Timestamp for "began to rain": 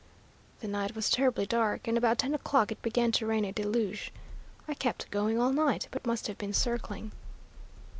2.81-3.45